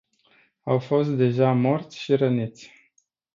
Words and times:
Au 0.65 0.79
fost 0.79 1.09
deja 1.15 1.53
morți 1.53 1.97
și 1.97 2.15
răniți. 2.15 2.71